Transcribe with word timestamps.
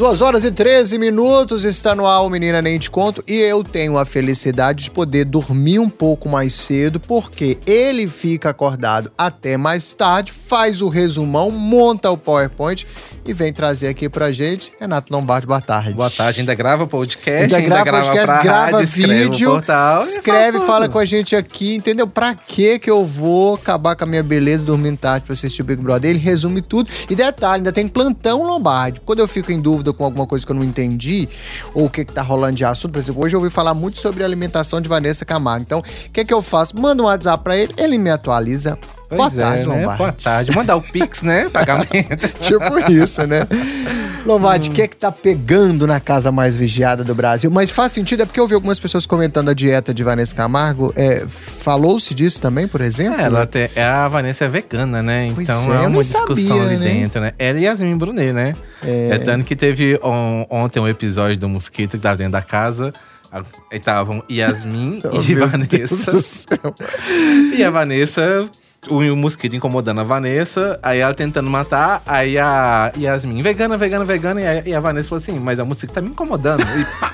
Duas 0.00 0.22
horas 0.22 0.44
e 0.44 0.50
13 0.50 0.96
minutos, 0.96 1.62
está 1.62 1.94
no 1.94 2.06
ar 2.06 2.22
o 2.22 2.30
Menina 2.30 2.62
Nem 2.62 2.78
Te 2.78 2.90
Conto 2.90 3.22
e 3.28 3.34
eu 3.34 3.62
tenho 3.62 3.98
a 3.98 4.06
felicidade 4.06 4.84
de 4.84 4.90
poder 4.90 5.26
dormir 5.26 5.78
um 5.78 5.90
pouco 5.90 6.26
mais 6.26 6.54
cedo 6.54 6.98
porque 6.98 7.58
ele 7.66 8.08
fica 8.08 8.48
acordado 8.48 9.12
até 9.18 9.58
mais 9.58 9.92
tarde, 9.92 10.32
faz 10.32 10.80
o 10.80 10.88
resumão, 10.88 11.50
monta 11.50 12.10
o 12.10 12.16
PowerPoint 12.16 12.86
e 13.26 13.34
vem 13.34 13.52
trazer 13.52 13.88
aqui 13.88 14.08
pra 14.08 14.32
gente 14.32 14.72
Renato 14.80 15.12
Lombardi, 15.12 15.46
boa 15.46 15.60
tarde. 15.60 15.92
Boa 15.92 16.10
tarde, 16.10 16.40
ainda 16.40 16.54
grava 16.54 16.86
podcast, 16.86 17.42
Ainda, 17.42 17.56
ainda, 17.58 17.68
grava, 17.68 17.84
grava 17.84 18.06
podcast, 18.06 18.26
pra 18.26 18.42
grava 18.42 18.76
rádio, 18.78 18.86
vídeo, 18.86 19.50
portal. 19.50 20.00
escreve, 20.00 20.60
fala 20.60 20.86
tudo. 20.86 20.92
com 20.92 20.98
a 20.98 21.04
gente 21.04 21.36
aqui, 21.36 21.74
entendeu? 21.74 22.06
Pra 22.06 22.34
que 22.34 22.78
que 22.78 22.90
eu 22.90 23.04
vou 23.04 23.56
acabar 23.56 23.94
com 23.94 24.04
a 24.04 24.06
minha 24.06 24.22
beleza 24.22 24.64
dormindo 24.64 24.96
tarde 24.96 25.26
pra 25.26 25.34
assistir 25.34 25.60
o 25.60 25.64
Big 25.66 25.82
Brother? 25.82 26.10
Ele 26.10 26.18
resume 26.18 26.62
tudo. 26.62 26.88
E 27.10 27.14
detalhe, 27.14 27.58
ainda 27.58 27.72
tem 27.72 27.86
plantão 27.86 28.42
Lombardi. 28.42 29.00
Quando 29.04 29.18
eu 29.18 29.28
fico 29.28 29.52
em 29.52 29.60
dúvida 29.60 29.89
com 29.92 30.04
alguma 30.04 30.26
coisa 30.26 30.44
que 30.44 30.52
eu 30.52 30.56
não 30.56 30.64
entendi, 30.64 31.28
ou 31.74 31.86
o 31.86 31.90
que 31.90 32.04
que 32.04 32.12
tá 32.12 32.22
rolando 32.22 32.54
de 32.54 32.64
assunto, 32.64 32.92
por 32.92 32.98
exemplo, 32.98 33.22
hoje 33.22 33.36
eu 33.36 33.40
ouvi 33.40 33.50
falar 33.50 33.74
muito 33.74 33.98
sobre 33.98 34.22
a 34.22 34.26
alimentação 34.26 34.80
de 34.80 34.88
Vanessa 34.88 35.24
Camargo. 35.24 35.62
Então, 35.62 35.80
o 35.80 36.10
que 36.12 36.24
que 36.24 36.34
eu 36.34 36.42
faço? 36.42 36.78
Manda 36.78 37.02
um 37.02 37.06
WhatsApp 37.06 37.42
pra 37.42 37.56
ele, 37.56 37.74
ele 37.76 37.98
me 37.98 38.10
atualiza. 38.10 38.78
Pois 39.08 39.18
Boa 39.18 39.30
tarde, 39.30 39.64
é, 39.64 39.66
né? 39.66 39.74
Lombardi. 39.74 39.98
Boa 39.98 40.12
tarde. 40.12 40.50
Mandar 40.54 40.76
o 40.76 40.82
Pix, 40.82 41.22
né? 41.22 41.48
Pagamento. 41.50 42.28
Tipo 42.40 42.78
isso, 42.92 43.26
né? 43.26 43.40
Lombardi, 44.30 44.70
o 44.70 44.72
que 44.72 44.82
é 44.82 44.88
que 44.88 44.96
tá 44.96 45.10
pegando 45.10 45.86
na 45.86 45.98
casa 46.00 46.30
mais 46.30 46.54
vigiada 46.56 47.02
do 47.02 47.14
Brasil? 47.14 47.50
Mas 47.50 47.70
faz 47.70 47.92
sentido, 47.92 48.22
é 48.22 48.26
porque 48.26 48.38
eu 48.38 48.46
vi 48.46 48.54
algumas 48.54 48.78
pessoas 48.78 49.06
comentando 49.06 49.48
a 49.48 49.54
dieta 49.54 49.92
de 49.92 50.02
Vanessa 50.04 50.34
Camargo. 50.34 50.92
É, 50.96 51.24
Falou-se 51.28 52.14
disso 52.14 52.40
também, 52.40 52.66
por 52.68 52.80
exemplo? 52.80 53.20
É, 53.20 53.24
ela 53.24 53.46
tem, 53.46 53.68
é 53.74 53.82
a 53.84 54.06
Vanessa 54.08 54.44
é 54.44 54.48
vegana, 54.48 55.02
né? 55.02 55.26
Então 55.26 55.74
é, 55.74 55.84
é, 55.84 55.88
uma 55.88 56.00
discussão 56.00 56.56
sabia, 56.58 56.62
ali 56.62 56.76
né? 56.76 56.84
dentro, 56.86 57.20
né? 57.20 57.32
Ela 57.38 57.58
e 57.58 57.64
Yasmin 57.64 57.96
Brunet, 57.96 58.32
né? 58.32 58.54
É. 58.82 59.18
tanto 59.18 59.44
que 59.44 59.54
teve 59.56 59.98
on- 60.02 60.46
ontem 60.48 60.80
um 60.80 60.88
episódio 60.88 61.36
do 61.36 61.48
Mosquito 61.48 61.96
que 61.96 62.02
tava 62.02 62.16
dentro 62.16 62.32
da 62.32 62.42
casa. 62.42 62.92
estavam 63.72 64.22
Yasmin 64.30 65.02
Oh, 65.12 65.20
e 65.20 65.34
Vanessa. 65.34 66.12
E 67.56 67.62
a 67.64 67.70
Vanessa, 67.70 68.46
o, 68.88 69.16
mosquito 69.16 69.56
incomodando 69.56 70.00
a 70.00 70.04
Vanessa, 70.04 70.78
aí 70.82 71.00
ela 71.00 71.14
tentando 71.14 71.50
matar, 71.50 72.02
aí 72.06 72.38
a 72.38 72.92
Yasmin, 72.96 73.42
vegana, 73.42 73.76
vegana, 73.76 74.04
vegana, 74.04 74.40
e 74.40 74.46
a, 74.46 74.68
e 74.68 74.74
a 74.74 74.80
Vanessa 74.80 75.08
falou 75.08 75.22
assim, 75.22 75.38
mas 75.38 75.58
a 75.58 75.64
mosquito 75.64 75.92
tá 75.92 76.00
me 76.00 76.08
incomodando. 76.08 76.62
E 76.62 76.84
pá, 77.00 77.12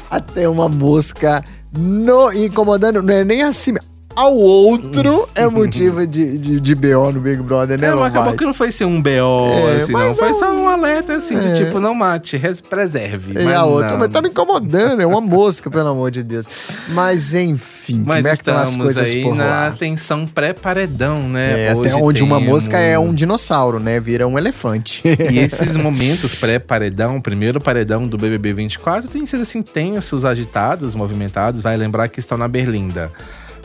Até 0.10 0.48
uma 0.48 0.68
mosca 0.68 1.42
no, 1.72 2.32
incomodando, 2.32 3.02
não 3.02 3.14
é 3.14 3.24
nem 3.24 3.42
assim. 3.42 3.74
Ao 4.16 4.34
outro 4.34 5.28
é 5.34 5.46
motivo 5.46 6.06
de, 6.06 6.38
de, 6.38 6.58
de 6.58 6.74
BO 6.74 7.12
no 7.12 7.20
Big 7.20 7.42
Brother, 7.42 7.78
né, 7.78 7.88
é, 7.88 7.94
mas 7.94 8.06
acabou 8.06 8.34
que 8.34 8.44
não 8.46 8.54
foi 8.54 8.72
ser 8.72 8.86
um 8.86 9.00
BO, 9.02 9.10
É, 9.10 9.76
assim, 9.76 9.92
não. 9.92 10.14
Foi 10.14 10.30
é 10.30 10.32
só 10.32 10.50
um- 10.54 10.68
alerta, 10.70 11.12
assim, 11.14 11.36
É. 11.36 11.40
de 11.40 11.54
tipo, 11.56 11.78
não 11.78 11.94
mate, 11.94 12.38
res- 12.38 12.62
preserve. 12.62 13.34
E 13.38 13.52
a 13.52 13.64
outra, 13.64 13.90
não. 13.90 13.98
mas 13.98 14.08
tá 14.08 14.22
me 14.22 14.30
incomodando, 14.30 15.02
é 15.02 15.06
uma 15.06 15.20
mosca, 15.20 15.70
pelo 15.70 15.90
amor 15.90 16.10
de 16.10 16.22
Deus. 16.22 16.46
Mas 16.88 17.34
enfim, 17.34 18.02
Mas 18.06 18.16
como 18.16 18.28
é 18.28 18.30
que 18.30 18.36
estão 18.40 18.56
as 18.56 18.70
estamos 18.70 18.86
coisas 18.94 19.14
aí 19.14 19.22
por 19.22 19.34
na 19.34 19.44
lá? 19.44 19.70
tensão 19.78 20.26
pré-paredão, 20.26 21.28
né? 21.28 21.66
É, 21.66 21.68
até 21.72 21.94
onde 21.94 22.22
uma 22.22 22.40
mosca 22.40 22.78
é 22.78 22.98
um 22.98 23.12
dinossauro, 23.12 23.78
né? 23.78 24.00
Vira 24.00 24.26
um 24.26 24.38
elefante. 24.38 25.02
E 25.04 25.38
esses 25.38 25.76
momentos 25.76 26.34
pré-paredão, 26.34 27.20
primeiro 27.20 27.60
paredão 27.60 28.04
do 28.06 28.16
BBB 28.16 28.54
24, 28.54 29.08
tem 29.10 29.26
sido 29.26 29.42
assim 29.42 29.60
tensos, 29.62 30.24
agitados, 30.24 30.94
movimentados. 30.94 31.60
Vai 31.60 31.76
lembrar 31.76 32.08
que 32.08 32.18
estão 32.18 32.38
na 32.38 32.48
Berlinda. 32.48 33.12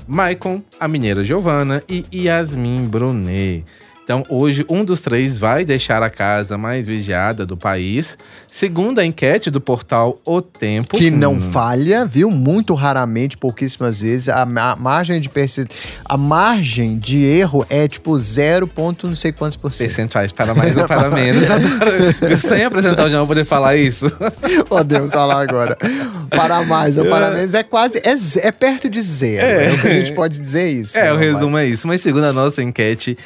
Maicon, 0.07 0.61
a 0.79 0.87
mineira 0.87 1.23
Giovana 1.23 1.83
e 1.87 2.03
Yasmin 2.11 2.87
Brunet. 2.87 3.63
Então, 4.03 4.25
hoje, 4.27 4.65
um 4.67 4.83
dos 4.83 4.99
três 4.99 5.37
vai 5.37 5.63
deixar 5.63 6.01
a 6.03 6.09
casa 6.09 6.57
mais 6.57 6.85
vigiada 6.87 7.45
do 7.45 7.55
país. 7.55 8.17
Segundo 8.47 8.99
a 8.99 9.05
enquete 9.05 9.49
do 9.49 9.61
portal 9.61 10.19
O 10.25 10.41
Tempo. 10.41 10.97
que 10.97 11.09
não 11.11 11.35
hum, 11.35 11.39
falha, 11.41 12.03
viu? 12.05 12.29
Muito 12.31 12.73
raramente, 12.73 13.37
pouquíssimas 13.37 14.01
vezes. 14.01 14.27
A, 14.27 14.45
ma- 14.45 14.75
margem 14.75 15.21
de 15.21 15.29
perce... 15.29 15.65
a 16.03 16.17
margem 16.17 16.97
de 16.97 17.23
erro 17.23 17.65
é 17.69 17.87
tipo 17.87 18.17
0 18.17 18.67
ponto 18.67 19.07
não 19.07 19.15
sei 19.15 19.31
quantos 19.31 19.55
por 19.55 19.71
cento. 19.71 19.87
Percentuais 19.87 20.31
para 20.31 20.53
mais 20.55 20.75
ou 20.75 20.87
para 20.87 21.07
menos. 21.13 21.49
Adoro. 21.49 21.71
Eu 22.29 22.39
sem 22.39 22.65
apresentar 22.65 23.05
o 23.05 23.09
João 23.09 23.27
poder 23.27 23.45
falar 23.45 23.75
isso. 23.77 24.11
Podemos 24.67 25.11
falar 25.11 25.41
agora. 25.41 25.77
Para 26.29 26.65
mais 26.65 26.97
ou 26.97 27.05
para 27.05 27.31
menos 27.31 27.53
é 27.53 27.63
quase. 27.63 27.99
É, 27.99 28.47
é 28.47 28.51
perto 28.51 28.89
de 28.89 29.01
zero. 29.01 29.45
É. 29.47 29.65
É. 29.67 29.71
o 29.73 29.79
que 29.79 29.87
a 29.87 29.91
gente 29.91 30.11
pode 30.13 30.39
dizer 30.39 30.67
isso. 30.67 30.97
É, 30.97 31.03
né, 31.03 31.07
o 31.09 31.13
Lombardi? 31.13 31.33
resumo 31.33 31.57
é 31.59 31.65
isso. 31.67 31.87
Mas 31.87 32.01
segundo 32.01 32.23
a 32.25 32.33
nossa 32.33 32.61
enquete, 32.63 33.17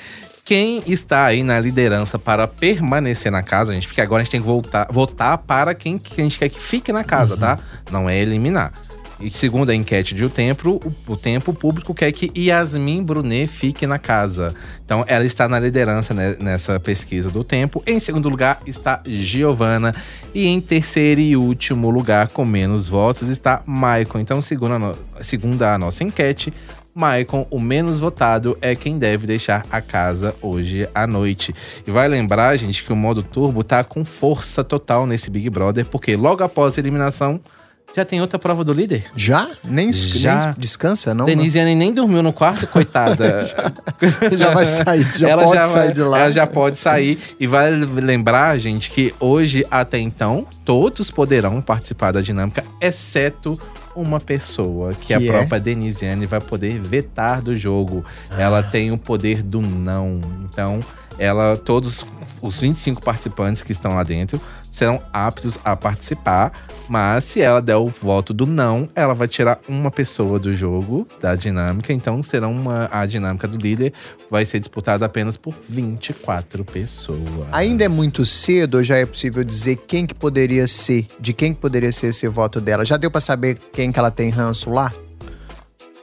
quem 0.46 0.84
está 0.86 1.26
aí 1.26 1.42
na 1.42 1.60
liderança 1.60 2.20
para 2.20 2.48
permanecer 2.48 3.32
na 3.32 3.42
casa, 3.42 3.74
gente, 3.74 3.88
porque 3.88 4.00
agora 4.00 4.22
a 4.22 4.24
gente 4.24 4.32
tem 4.32 4.42
que 4.42 4.48
voltar, 4.48 4.88
votar 4.92 5.40
para 5.40 5.74
quem 5.74 5.98
que 5.98 6.22
a 6.22 6.24
gente 6.24 6.38
quer 6.38 6.50
que 6.50 6.62
fique 6.62 6.94
na 6.94 7.04
casa, 7.04 7.36
tá? 7.36 7.58
Não 7.92 8.08
é 8.08 8.18
eliminar. 8.20 8.72
E 9.20 9.32
segundo 9.32 9.70
a 9.70 9.76
enquete 9.76 10.14
de 10.14 10.24
O 10.26 10.30
Tempo, 10.30 10.80
o, 11.08 11.14
o 11.14 11.18
Tempo 11.18 11.54
Público 11.54 11.96
quer 11.96 12.12
que 12.12 12.32
Yasmin 12.38 13.02
Brunet 13.02 13.48
fique 13.48 13.88
na 13.88 13.98
casa. 13.98 14.54
Então 14.84 15.04
ela 15.08 15.26
está 15.26 15.48
na 15.48 15.58
liderança 15.60 16.14
né, 16.14 16.36
nessa 16.40 16.80
pesquisa 16.80 17.32
do 17.32 17.44
Tempo. 17.44 17.82
Em 17.88 18.00
segundo 18.00 18.30
lugar 18.30 18.62
está 18.68 19.02
Giovana. 19.06 19.96
E 20.34 20.46
em 20.46 20.60
terceiro 20.60 21.22
e 21.22 21.36
último 21.36 21.90
lugar, 21.90 22.28
com 22.28 22.44
menos 22.46 22.90
votos, 22.90 23.30
está 23.30 23.64
Michael. 23.66 24.20
Então, 24.20 24.42
segundo 24.42 24.74
a, 24.74 24.80
no- 24.80 24.98
segundo 25.22 25.64
a 25.64 25.78
nossa 25.78 26.04
enquete, 26.04 26.54
Maicon, 27.06 27.46
o 27.52 27.60
menos 27.60 28.00
votado, 28.00 28.58
é 28.62 28.74
quem 28.74 28.98
deve 28.98 29.28
deixar 29.28 29.66
a 29.70 29.82
casa 29.82 30.34
hoje 30.42 30.88
à 30.96 31.06
noite. 31.06 31.54
E 31.86 31.92
vai 31.92 32.08
lembrar, 32.08 32.56
gente, 32.56 32.84
que 32.86 32.94
o 32.94 32.96
modo 32.96 33.22
turbo 33.22 33.66
tá 33.66 33.84
com 33.84 34.06
força 34.06 34.64
total 34.64 35.06
nesse 35.06 35.30
Big 35.30 35.50
Brother, 35.50 35.86
porque 35.86 36.16
logo 36.16 36.42
após 36.42 36.78
a 36.78 36.82
eliminação 36.82 37.42
já 37.94 38.04
tem 38.04 38.20
outra 38.20 38.38
prova 38.40 38.62
do 38.64 38.74
líder. 38.74 39.06
Já? 39.16 39.50
Nem, 39.64 39.92
Já. 39.94 40.38
nem 40.48 40.54
descansa, 40.58 41.14
não? 41.14 41.26
Denisiane 41.26 41.76
nem 41.76 41.94
dormiu 41.94 42.22
no 42.24 42.34
quarto, 42.34 42.68
coitada. 42.68 43.46
Já 44.38 44.50
vai 44.54 44.66
sair, 44.66 45.08
já 45.18 45.38
pode 45.38 45.56
vai- 45.58 45.68
sair 45.68 45.94
de 45.94 46.02
lá. 46.02 46.20
Ela 46.20 46.32
já 46.32 46.46
pode 46.48 46.78
sair. 46.78 47.18
E 47.40 47.48
vai 47.48 47.72
lembrar, 47.72 48.58
gente, 48.58 48.92
que 48.92 49.14
hoje, 49.18 49.66
até 49.72 49.98
então, 49.98 50.46
todos 50.66 51.10
poderão 51.10 51.62
participar 51.62 52.12
da 52.12 52.20
dinâmica, 52.22 52.66
exceto 52.82 53.58
uma 53.96 54.20
pessoa, 54.20 54.94
que, 54.94 55.08
Que 55.08 55.14
a 55.14 55.22
é? 55.22 55.28
própria 55.28 55.60
Denisiane 55.60 56.26
vai 56.26 56.42
poder 56.42 56.80
vetar 56.80 57.42
do 57.42 57.58
jogo. 57.58 58.06
Ela 58.38 58.62
tem 58.62 58.92
o 58.92 58.98
poder 58.98 59.42
do 59.42 59.62
não. 59.62 60.20
Então, 60.44 60.80
ela, 61.18 61.58
todos 61.58 62.06
os 62.42 62.60
25 62.60 63.02
participantes 63.02 63.64
que 63.64 63.72
estão 63.72 63.96
lá 63.96 64.04
dentro 64.04 64.40
serão 64.70 65.02
aptos 65.12 65.58
a 65.64 65.76
participar, 65.76 66.52
mas 66.88 67.24
se 67.24 67.42
ela 67.42 67.62
der 67.62 67.76
o 67.78 67.88
voto 67.88 68.34
do 68.34 68.46
não, 68.46 68.88
ela 68.96 69.14
vai 69.14 69.28
tirar 69.28 69.60
uma 69.68 69.90
pessoa 69.90 70.38
do 70.40 70.54
jogo, 70.56 71.08
da 71.20 71.36
dinâmica, 71.36 71.92
então 71.92 72.22
será 72.22 72.48
uma 72.48 72.88
a 72.92 73.06
dinâmica 73.06 73.48
do 73.48 73.58
líder 73.58 73.92
vai 74.30 74.46
ser 74.46 74.60
disputada 74.60 75.06
apenas 75.06 75.38
por 75.38 75.54
24 75.70 76.64
pessoas. 76.66 77.20
Ainda 77.52 77.84
é 77.86 77.88
muito 77.88 78.24
cedo 78.26 78.84
já 78.84 78.98
é 78.98 79.06
possível 79.06 79.44
dizer 79.44 79.78
quem 79.88 80.06
que 80.06 80.14
poderia 80.14 80.68
ser, 80.68 81.08
de 81.20 81.34
quem 81.34 81.54
que 81.54 81.60
poderia 81.60 81.92
ser 81.92 82.08
esse 82.08 82.28
voto 82.28 82.60
dela? 82.62 82.86
Já 82.86 82.98
deu 82.98 83.10
pra 83.10 83.22
saber 83.22 83.58
quem 83.74 83.92
que 83.92 83.98
ela 84.00 84.12
tem 84.12 84.30
ranço 84.30 84.70
lá? 84.70 84.92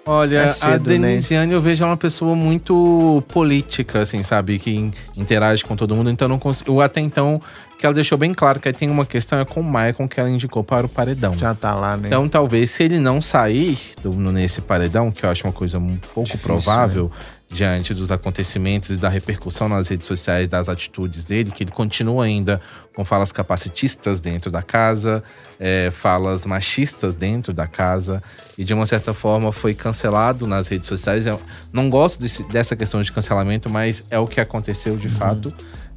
Olha, 0.05 0.39
É 0.39 0.45
a 0.47 0.51
cedo, 0.51 0.91
né? 0.91 0.99
Denisiane 0.99 1.53
eu 1.53 1.61
vejo 1.61 1.85
ela 1.85 1.93
uma 1.93 1.97
pessoa 1.97 2.35
muito 2.35 3.23
política, 3.29 4.01
assim, 4.01 4.21
sabe? 4.25 4.59
Que 4.59 4.71
in- 4.73 4.93
interage 5.17 5.65
com 5.65 5.77
todo 5.77 5.95
mundo, 5.95 6.11
então 6.11 6.27
não 6.27 6.41
consigo. 6.41 6.81
Até 6.81 7.01
então, 7.01 7.41
que 7.83 7.87
ela 7.87 7.95
deixou 7.97 8.17
bem 8.17 8.33
claro 8.33 8.61
que 8.61 8.69
aí 8.69 8.73
tem 8.73 8.89
uma 8.89 9.05
questão 9.05 9.41
é 9.41 9.45
com 9.45 9.59
o 9.59 9.65
Maicon 9.65 10.07
que 10.07 10.21
ela 10.21 10.31
indicou 10.31 10.63
para 10.63 10.87
o 10.87 10.89
paredão. 10.89 11.37
Já 11.37 11.53
tá 11.53 11.75
lá, 11.75 11.97
né? 11.97 12.07
Então, 12.07 12.29
talvez, 12.29 12.71
se 12.71 12.85
ele 12.85 13.01
não 13.01 13.21
sair 13.21 13.77
do- 14.01 14.13
nesse 14.31 14.61
paredão, 14.61 15.11
que 15.11 15.25
eu 15.27 15.29
acho 15.31 15.43
uma 15.45 15.53
coisa 15.53 15.79
um 15.81 15.97
pouco 15.97 16.23
Difícil, 16.31 16.47
provável, 16.47 17.11
diante 17.51 17.93
dos 17.93 18.13
acontecimentos 18.13 18.91
e 18.91 18.97
da 18.97 19.09
repercussão 19.09 19.69
nas 19.69 19.89
redes 19.89 20.07
sociais 20.07 20.49
das 20.49 20.69
atitudes 20.69 21.25
dele, 21.25 21.51
que 21.51 21.65
ele 21.65 21.73
continua 21.73 22.25
ainda 22.25 22.61
com 22.95 23.05
falas 23.05 23.33
capacitistas 23.33 24.21
dentro 24.21 24.49
da 24.49 24.63
casa, 24.63 25.23
é, 25.59 25.91
falas 25.91 26.47
machistas 26.47 27.17
dentro 27.17 27.53
da 27.53 27.67
casa, 27.67 28.23
e 28.57 28.63
de 28.63 28.73
uma 28.73 28.87
certa 28.87 29.13
forma 29.13 29.51
foi 29.51 29.75
cancelado 29.75 30.47
nas 30.47 30.69
redes 30.69 30.87
sociais. 30.87 31.27
Eu 31.27 31.41
não 31.73 31.91
gosto 31.91 32.21
desse- 32.21 32.45
dessa 32.45 32.77
questão 32.77 33.03
de 33.03 33.11
cancelamento, 33.11 33.69
mas 33.69 34.05
é 34.09 34.19
o 34.21 34.27
que 34.29 34.41
aconteceu 34.41 34.93
Uhum. 34.93 34.99
de 35.01 35.09
fato. 35.09 35.53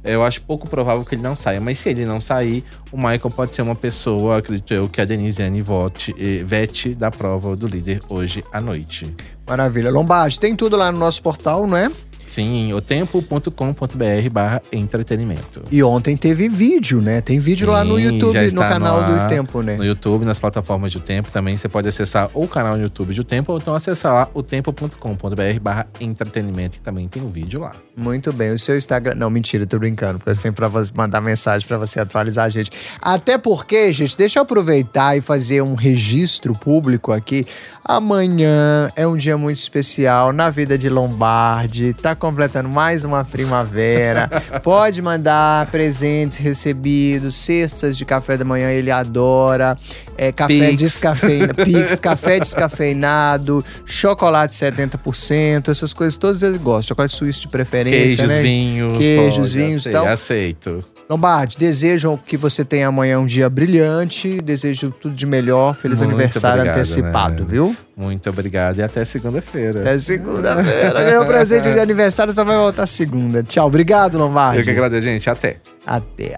Eu 0.06 0.22
acho 0.22 0.40
pouco 0.42 0.68
provável 0.68 1.04
que 1.04 1.14
ele 1.14 1.22
não 1.22 1.34
saia, 1.34 1.60
mas 1.60 1.78
se 1.78 1.90
ele 1.90 2.06
não 2.06 2.20
sair, 2.20 2.64
o 2.92 2.96
Michael 2.96 3.30
pode 3.34 3.54
ser 3.54 3.62
uma 3.62 3.74
pessoa, 3.74 4.38
acredito 4.38 4.72
eu, 4.72 4.88
que 4.88 5.00
a 5.00 5.04
Denisiane 5.04 5.60
vote, 5.60 6.14
eh, 6.18 6.44
vete 6.44 6.94
da 6.94 7.10
prova 7.10 7.56
do 7.56 7.66
líder 7.66 8.00
hoje 8.08 8.44
à 8.52 8.60
noite. 8.60 9.12
Maravilha. 9.46 9.90
Lombardi, 9.90 10.38
tem 10.38 10.54
tudo 10.54 10.76
lá 10.76 10.90
no 10.90 10.98
nosso 10.98 11.22
portal, 11.22 11.66
não 11.66 11.76
é? 11.76 11.90
Sim, 12.26 12.72
o 12.72 12.80
tempo.com.br 12.80 14.30
barra 14.30 14.62
entretenimento. 14.72 15.62
E 15.70 15.82
ontem 15.82 16.16
teve 16.16 16.48
vídeo, 16.48 17.00
né? 17.00 17.20
Tem 17.20 17.38
vídeo 17.38 17.66
Sim, 17.66 17.72
lá 17.72 17.84
no 17.84 17.98
YouTube, 17.98 18.52
no 18.52 18.60
canal 18.60 19.04
do 19.04 19.28
Tempo, 19.28 19.62
né? 19.62 19.76
No 19.76 19.84
YouTube, 19.84 20.24
nas 20.24 20.38
plataformas 20.38 20.92
do 20.92 21.00
Tempo, 21.00 21.30
também 21.30 21.56
você 21.56 21.68
pode 21.68 21.88
acessar 21.88 22.28
o 22.34 22.48
canal 22.48 22.76
no 22.76 22.82
YouTube 22.82 23.14
do 23.14 23.24
Tempo 23.24 23.52
ou 23.52 23.58
então 23.58 23.74
acessar 23.74 24.12
lá 24.12 24.28
o 24.34 24.42
tempo.com.br 24.42 25.60
barra 25.60 25.86
entretenimento, 26.00 26.78
que 26.78 26.82
também 26.82 27.06
tem 27.06 27.22
um 27.22 27.30
vídeo 27.30 27.60
lá. 27.60 27.72
Muito 27.96 28.32
bem. 28.32 28.52
O 28.52 28.58
seu 28.58 28.76
Instagram. 28.76 29.14
Não, 29.14 29.30
mentira, 29.30 29.66
tô 29.66 29.78
brincando. 29.78 30.18
Foi 30.18 30.34
sempre 30.34 30.56
pra 30.56 30.68
você 30.68 30.92
mandar 30.94 31.20
mensagem 31.20 31.66
pra 31.66 31.78
você 31.78 32.00
atualizar 32.00 32.46
a 32.46 32.48
gente. 32.48 32.70
Até 33.00 33.38
porque, 33.38 33.92
gente, 33.92 34.16
deixa 34.16 34.38
eu 34.38 34.42
aproveitar 34.42 35.16
e 35.16 35.20
fazer 35.20 35.62
um 35.62 35.74
registro 35.74 36.54
público 36.54 37.12
aqui. 37.12 37.46
Amanhã 37.84 38.90
é 38.96 39.06
um 39.06 39.16
dia 39.16 39.38
muito 39.38 39.58
especial 39.58 40.32
na 40.32 40.50
vida 40.50 40.76
de 40.76 40.88
Lombardi. 40.88 41.94
Tá 41.94 42.15
completando 42.16 42.68
mais 42.68 43.04
uma 43.04 43.24
primavera. 43.24 44.28
Pode 44.62 45.00
mandar 45.02 45.66
presentes 45.66 46.38
recebidos, 46.38 47.34
cestas 47.34 47.96
de 47.96 48.04
café 48.04 48.36
da 48.36 48.44
manhã, 48.44 48.70
ele 48.70 48.90
adora. 48.90 49.76
É, 50.18 50.32
café 50.32 50.70
Pix. 50.70 50.78
descafeinado, 50.78 51.54
Pix, 51.64 52.00
café 52.00 52.40
descafeinado, 52.40 53.64
chocolate 53.84 54.54
70%, 54.54 55.68
essas 55.68 55.92
coisas 55.92 56.16
todas 56.16 56.42
ele 56.42 56.58
gosta. 56.58 56.88
Chocolate 56.88 57.14
suíço 57.14 57.42
de 57.42 57.48
preferência, 57.48 58.16
Queijos, 58.16 58.28
né? 58.28 58.40
vinhos. 58.40 58.98
Queijos, 58.98 59.36
pode, 59.36 59.58
vinhos, 59.58 59.80
aceito, 59.86 59.88
então. 59.88 60.08
Aceito. 60.08 60.95
Lombardi, 61.08 61.56
desejo 61.56 62.18
que 62.26 62.36
você 62.36 62.64
tenha 62.64 62.88
amanhã 62.88 63.20
um 63.20 63.26
dia 63.26 63.48
brilhante, 63.48 64.40
desejo 64.40 64.90
tudo 64.90 65.14
de 65.14 65.24
melhor, 65.24 65.74
feliz 65.76 66.00
Muito 66.00 66.10
aniversário 66.10 66.62
obrigado, 66.62 66.76
antecipado, 66.76 67.42
né? 67.44 67.46
viu? 67.48 67.76
Muito 67.96 68.28
obrigado 68.28 68.78
e 68.78 68.82
até 68.82 69.04
segunda-feira. 69.04 69.80
Até 69.80 69.98
segunda-feira. 69.98 71.04
Ganhou 71.04 71.24
presente 71.26 71.72
de 71.72 71.78
aniversário, 71.80 72.32
só 72.32 72.44
vai 72.44 72.56
voltar 72.56 72.86
segunda. 72.86 73.42
Tchau, 73.44 73.66
obrigado, 73.68 74.18
Lombardi. 74.18 74.58
Eu 74.58 74.64
que 74.64 74.70
agradeço, 74.70 75.04
gente. 75.04 75.30
Até. 75.30 75.58
Até. 75.86 76.34